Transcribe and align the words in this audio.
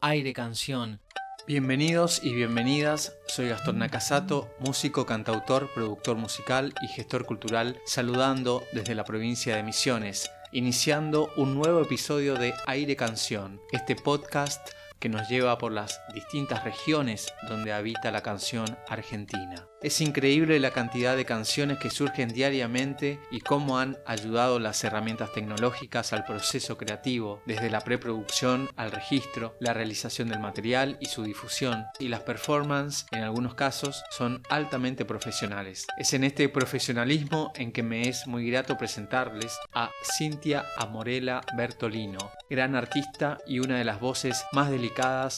Aire 0.00 0.32
Canción. 0.32 1.00
Bienvenidos 1.46 2.22
y 2.22 2.32
bienvenidas, 2.32 3.16
soy 3.26 3.48
Gastón 3.48 3.78
Nakasato, 3.78 4.54
músico, 4.60 5.06
cantautor, 5.06 5.72
productor 5.72 6.16
musical 6.16 6.74
y 6.82 6.88
gestor 6.88 7.24
cultural, 7.24 7.80
saludando 7.86 8.62
desde 8.72 8.94
la 8.94 9.04
provincia 9.04 9.56
de 9.56 9.62
Misiones, 9.62 10.30
iniciando 10.52 11.30
un 11.36 11.54
nuevo 11.54 11.80
episodio 11.80 12.34
de 12.34 12.54
Aire 12.66 12.96
Canción, 12.96 13.60
este 13.72 13.96
podcast 13.96 14.68
que 14.98 15.08
nos 15.08 15.28
lleva 15.28 15.58
por 15.58 15.72
las 15.72 16.00
distintas 16.14 16.64
regiones 16.64 17.32
donde 17.48 17.72
habita 17.72 18.10
la 18.10 18.22
canción 18.22 18.76
argentina. 18.88 19.66
Es 19.80 20.00
increíble 20.00 20.58
la 20.58 20.72
cantidad 20.72 21.16
de 21.16 21.24
canciones 21.24 21.78
que 21.78 21.90
surgen 21.90 22.30
diariamente 22.30 23.20
y 23.30 23.40
cómo 23.40 23.78
han 23.78 23.96
ayudado 24.06 24.58
las 24.58 24.82
herramientas 24.82 25.32
tecnológicas 25.32 26.12
al 26.12 26.24
proceso 26.24 26.76
creativo, 26.76 27.42
desde 27.46 27.70
la 27.70 27.82
preproducción 27.82 28.68
al 28.74 28.90
registro, 28.90 29.56
la 29.60 29.74
realización 29.74 30.30
del 30.30 30.40
material 30.40 30.96
y 31.00 31.06
su 31.06 31.22
difusión. 31.22 31.84
Y 32.00 32.08
las 32.08 32.22
performances, 32.22 33.06
en 33.12 33.22
algunos 33.22 33.54
casos, 33.54 34.02
son 34.10 34.42
altamente 34.50 35.04
profesionales. 35.04 35.86
Es 35.96 36.12
en 36.12 36.24
este 36.24 36.48
profesionalismo 36.48 37.52
en 37.54 37.70
que 37.70 37.84
me 37.84 38.08
es 38.08 38.26
muy 38.26 38.50
grato 38.50 38.76
presentarles 38.76 39.56
a 39.74 39.90
Cintia 40.16 40.64
Amorela 40.76 41.40
Bertolino, 41.56 42.32
gran 42.50 42.74
artista 42.74 43.38
y 43.46 43.60
una 43.60 43.78
de 43.78 43.84
las 43.84 44.00
voces 44.00 44.44
más 44.52 44.70
delicadas 44.70 44.87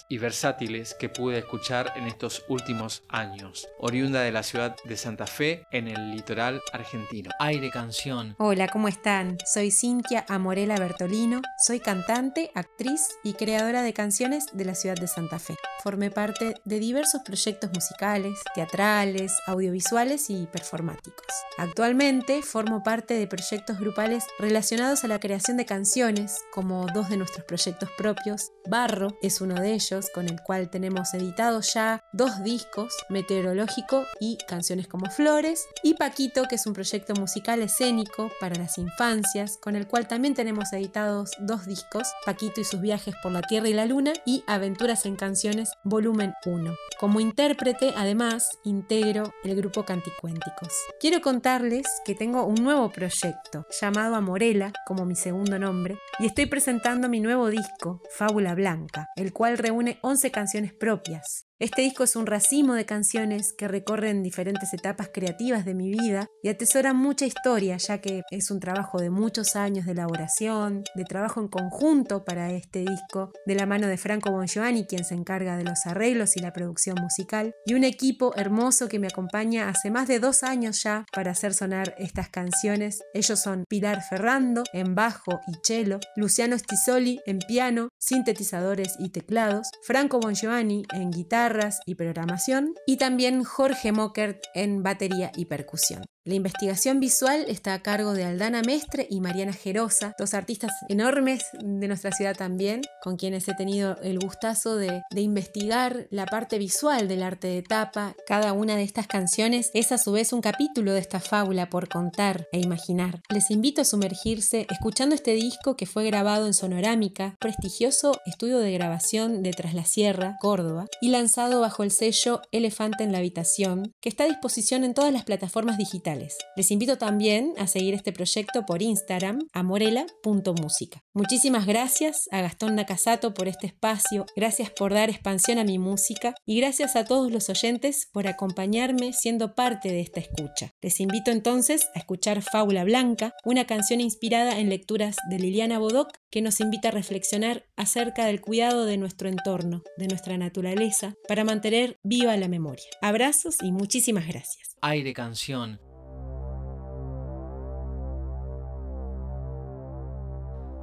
y 0.08 0.18
versátiles 0.18 0.94
que 0.94 1.08
pude 1.08 1.38
escuchar 1.38 1.92
en 1.96 2.06
estos 2.06 2.44
últimos 2.48 3.02
años. 3.08 3.68
Oriunda 3.78 4.22
de 4.22 4.32
la 4.32 4.42
ciudad 4.42 4.76
de 4.84 4.96
Santa 4.96 5.26
Fe, 5.26 5.66
en 5.72 5.88
el 5.88 6.12
litoral 6.12 6.60
argentino. 6.72 7.30
Aire 7.40 7.70
Canción. 7.70 8.36
Hola, 8.38 8.68
¿cómo 8.68 8.88
están? 8.88 9.38
Soy 9.44 9.70
Cintia 9.70 10.24
Amorela 10.28 10.78
Bertolino, 10.78 11.42
soy 11.58 11.80
cantante, 11.80 12.50
actriz 12.54 13.08
y 13.24 13.34
creadora 13.34 13.82
de 13.82 13.92
canciones 13.92 14.46
de 14.52 14.64
la 14.64 14.74
ciudad 14.74 14.96
de 14.96 15.08
Santa 15.08 15.38
Fe. 15.38 15.56
Formé 15.82 16.10
parte 16.10 16.54
de 16.64 16.78
diversos 16.78 17.22
proyectos 17.22 17.70
musicales, 17.72 18.38
teatrales, 18.54 19.32
audiovisuales 19.46 20.30
y 20.30 20.46
performáticos. 20.46 21.26
Actualmente 21.58 22.42
formo 22.42 22.82
parte 22.82 23.14
de 23.14 23.26
proyectos 23.26 23.78
grupales 23.78 24.26
relacionados 24.38 25.04
a 25.04 25.08
la 25.08 25.20
creación 25.20 25.56
de 25.56 25.66
canciones, 25.66 26.38
como 26.52 26.86
dos 26.94 27.08
de 27.08 27.16
nuestros 27.16 27.44
proyectos 27.44 27.90
propios. 27.96 28.52
Barro 28.68 29.16
es 29.22 29.39
uno 29.40 29.54
de 29.54 29.72
ellos, 29.74 30.10
con 30.14 30.28
el 30.28 30.40
cual 30.42 30.70
tenemos 30.70 31.14
editados 31.14 31.74
ya 31.74 32.02
dos 32.12 32.42
discos, 32.42 32.94
Meteorológico 33.08 34.04
y 34.20 34.38
Canciones 34.48 34.88
como 34.88 35.10
Flores, 35.10 35.66
y 35.82 35.94
Paquito, 35.94 36.44
que 36.48 36.56
es 36.56 36.66
un 36.66 36.72
proyecto 36.72 37.14
musical 37.14 37.62
escénico 37.62 38.30
para 38.40 38.56
las 38.56 38.78
infancias, 38.78 39.58
con 39.60 39.76
el 39.76 39.86
cual 39.86 40.08
también 40.08 40.34
tenemos 40.34 40.72
editados 40.72 41.30
dos 41.40 41.66
discos, 41.66 42.08
Paquito 42.24 42.60
y 42.60 42.64
sus 42.64 42.80
viajes 42.80 43.14
por 43.22 43.32
la 43.32 43.42
Tierra 43.42 43.68
y 43.68 43.74
la 43.74 43.86
Luna 43.86 44.12
y 44.24 44.42
Aventuras 44.46 45.06
en 45.06 45.16
Canciones, 45.16 45.72
volumen 45.84 46.34
1. 46.44 46.74
Como 46.98 47.20
intérprete, 47.20 47.92
además, 47.96 48.50
integro 48.64 49.32
el 49.44 49.56
grupo 49.56 49.84
Canticuénticos. 49.84 50.72
Quiero 51.00 51.20
contarles 51.20 51.86
que 52.04 52.14
tengo 52.14 52.44
un 52.44 52.62
nuevo 52.62 52.90
proyecto 52.90 53.66
llamado 53.80 54.14
Amorela, 54.14 54.72
como 54.86 55.04
mi 55.04 55.16
segundo 55.16 55.58
nombre, 55.58 55.98
y 56.18 56.26
estoy 56.26 56.46
presentando 56.46 57.08
mi 57.08 57.20
nuevo 57.20 57.48
disco, 57.48 58.02
Fábula 58.10 58.54
Blanca, 58.54 59.08
el 59.16 59.29
cual 59.30 59.58
reúne 59.58 59.98
11 60.02 60.30
canciones 60.30 60.72
propias, 60.72 61.46
este 61.60 61.82
disco 61.82 62.04
es 62.04 62.16
un 62.16 62.24
racimo 62.24 62.72
de 62.72 62.86
canciones 62.86 63.52
que 63.52 63.68
recorren 63.68 64.22
diferentes 64.22 64.72
etapas 64.72 65.10
creativas 65.12 65.66
de 65.66 65.74
mi 65.74 65.90
vida 65.90 66.30
y 66.42 66.48
atesoran 66.48 66.96
mucha 66.96 67.26
historia, 67.26 67.76
ya 67.76 68.00
que 68.00 68.22
es 68.30 68.50
un 68.50 68.60
trabajo 68.60 68.98
de 68.98 69.10
muchos 69.10 69.56
años 69.56 69.84
de 69.84 69.92
elaboración, 69.92 70.84
de 70.94 71.04
trabajo 71.04 71.38
en 71.38 71.48
conjunto 71.48 72.24
para 72.24 72.50
este 72.50 72.86
disco, 72.86 73.34
de 73.44 73.54
la 73.56 73.66
mano 73.66 73.88
de 73.88 73.98
Franco 73.98 74.30
Bongiovanni, 74.30 74.86
quien 74.86 75.04
se 75.04 75.14
encarga 75.14 75.58
de 75.58 75.64
los 75.64 75.84
arreglos 75.84 76.34
y 76.38 76.40
la 76.40 76.54
producción 76.54 76.96
musical, 76.98 77.54
y 77.66 77.74
un 77.74 77.84
equipo 77.84 78.32
hermoso 78.36 78.88
que 78.88 78.98
me 78.98 79.08
acompaña 79.08 79.68
hace 79.68 79.90
más 79.90 80.08
de 80.08 80.18
dos 80.18 80.42
años 80.42 80.82
ya 80.82 81.04
para 81.12 81.32
hacer 81.32 81.52
sonar 81.52 81.94
estas 81.98 82.30
canciones. 82.30 83.02
Ellos 83.12 83.38
son 83.38 83.66
Pilar 83.68 84.02
Ferrando 84.02 84.64
en 84.72 84.94
bajo 84.94 85.40
y 85.46 85.52
cello, 85.62 86.00
Luciano 86.16 86.58
Stisoli 86.58 87.20
en 87.26 87.38
piano, 87.38 87.90
sintetizadores 87.98 88.94
y 88.98 89.10
teclados, 89.10 89.68
Franco 89.82 90.20
Bongiovanni 90.20 90.84
en 90.94 91.10
guitarra, 91.10 91.49
y 91.86 91.94
programación, 91.94 92.74
y 92.86 92.96
también 92.96 93.44
Jorge 93.44 93.92
Mockert 93.92 94.44
en 94.54 94.82
batería 94.82 95.32
y 95.36 95.46
percusión. 95.46 96.04
La 96.26 96.34
investigación 96.34 97.00
visual 97.00 97.46
está 97.48 97.72
a 97.72 97.82
cargo 97.82 98.12
de 98.12 98.24
Aldana 98.24 98.60
Mestre 98.60 99.06
y 99.08 99.22
Mariana 99.22 99.54
Gerosa, 99.54 100.14
dos 100.18 100.34
artistas 100.34 100.70
enormes 100.90 101.42
de 101.62 101.88
nuestra 101.88 102.12
ciudad 102.12 102.36
también, 102.36 102.82
con 103.02 103.16
quienes 103.16 103.48
he 103.48 103.54
tenido 103.54 103.96
el 104.02 104.18
gustazo 104.18 104.76
de, 104.76 105.00
investigar 105.16 106.08
la 106.10 106.26
parte 106.26 106.58
visual 106.58 107.08
del 107.08 107.22
arte 107.22 107.48
de 107.48 107.62
tapa. 107.62 108.14
Cada 108.26 108.52
una 108.52 108.76
de 108.76 108.82
estas 108.82 109.06
canciones 109.06 109.70
es 109.72 109.92
a 109.92 109.98
su 109.98 110.12
vez 110.12 110.34
un 110.34 110.42
capítulo 110.42 110.92
de 110.92 111.00
esta 111.00 111.20
fábula 111.20 111.70
por 111.70 111.88
contar 111.88 112.46
e 112.52 112.60
imaginar. 112.60 113.22
Les 113.30 113.50
invito 113.50 113.80
a 113.80 113.86
sumergirse 113.86 114.66
escuchando 114.70 115.14
este 115.14 115.32
disco 115.32 115.74
que 115.74 115.86
fue 115.86 116.04
grabado 116.04 116.46
en 116.46 116.52
Sonorámica, 116.52 117.36
prestigioso 117.40 118.20
estudio 118.26 118.58
de 118.58 118.72
grabación 118.72 119.42
de 119.42 119.52
Tras 119.52 119.72
la 119.72 119.86
Sierra, 119.86 120.36
Córdoba, 120.38 120.84
y 121.00 121.08
lanzado 121.08 121.62
bajo 121.62 121.82
el 121.82 121.90
sello 121.90 122.42
Elefante 122.52 123.04
en 123.04 123.12
la 123.12 123.18
Habitación, 123.18 123.94
que 124.02 124.10
está 124.10 124.24
a 124.24 124.28
disposición 124.28 124.84
en 124.84 124.92
todas 124.92 125.14
las 125.14 125.24
plataformas 125.24 125.78
digitales 125.78 126.09
les 126.16 126.70
invito 126.70 126.98
también 126.98 127.54
a 127.58 127.66
seguir 127.66 127.94
este 127.94 128.12
proyecto 128.12 128.64
por 128.66 128.82
Instagram, 128.82 129.40
amorela.música. 129.52 131.02
Muchísimas 131.12 131.66
gracias 131.66 132.28
a 132.30 132.40
Gastón 132.40 132.74
Nakasato 132.74 133.34
por 133.34 133.48
este 133.48 133.66
espacio, 133.66 134.26
gracias 134.36 134.70
por 134.70 134.92
dar 134.94 135.10
expansión 135.10 135.58
a 135.58 135.64
mi 135.64 135.78
música 135.78 136.34
y 136.46 136.60
gracias 136.60 136.96
a 136.96 137.04
todos 137.04 137.30
los 137.30 137.48
oyentes 137.48 138.08
por 138.12 138.26
acompañarme 138.26 139.12
siendo 139.12 139.54
parte 139.54 139.90
de 139.90 140.00
esta 140.00 140.20
escucha. 140.20 140.72
Les 140.80 141.00
invito 141.00 141.30
entonces 141.30 141.88
a 141.94 141.98
escuchar 141.98 142.42
Fábula 142.42 142.84
Blanca, 142.84 143.34
una 143.44 143.66
canción 143.66 144.00
inspirada 144.00 144.58
en 144.58 144.68
lecturas 144.68 145.16
de 145.28 145.38
Liliana 145.38 145.78
Bodoc 145.78 146.10
que 146.30 146.42
nos 146.42 146.60
invita 146.60 146.88
a 146.88 146.92
reflexionar 146.92 147.64
acerca 147.76 148.26
del 148.26 148.40
cuidado 148.40 148.86
de 148.86 148.96
nuestro 148.96 149.28
entorno, 149.28 149.82
de 149.96 150.08
nuestra 150.08 150.38
naturaleza, 150.38 151.14
para 151.28 151.44
mantener 151.44 151.98
viva 152.02 152.36
la 152.36 152.48
memoria. 152.48 152.86
Abrazos 153.02 153.56
y 153.62 153.72
muchísimas 153.72 154.26
gracias. 154.26 154.76
Aire 154.82 155.12
Canción 155.12 155.80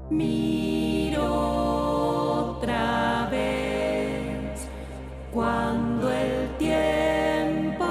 Miro 0.10 1.22
otra 2.56 3.28
vez 3.30 4.66
cuando 5.34 6.10
el 6.10 6.56
tiempo 6.58 7.86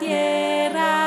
tierra. 0.00 0.99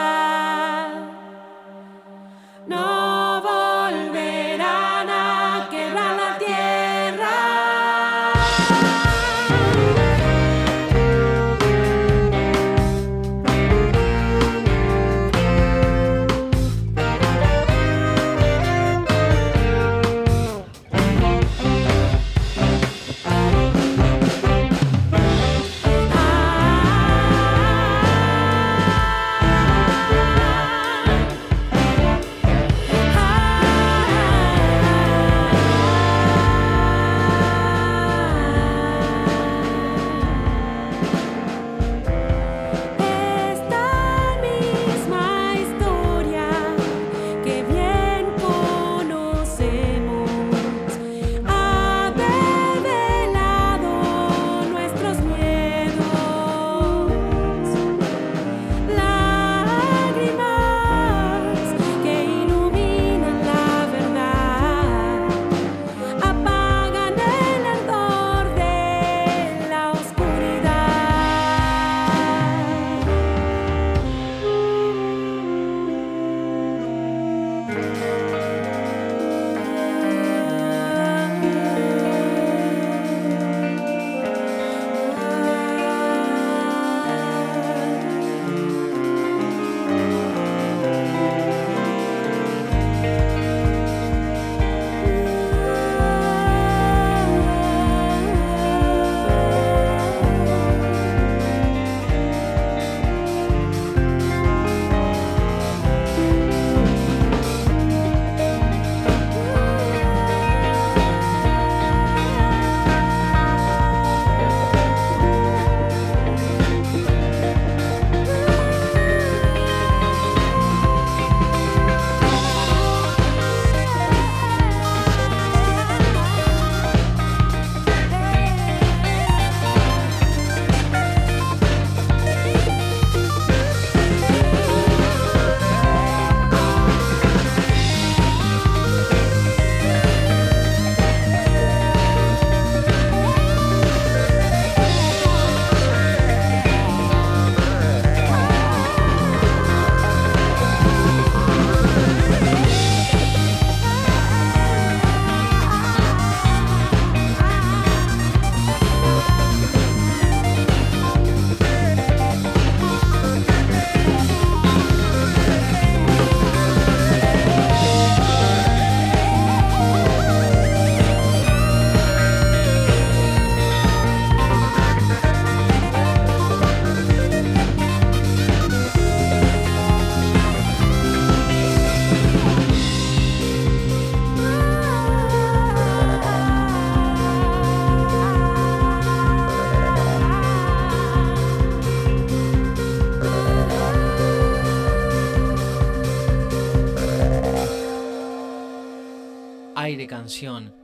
Canción. 200.07 200.76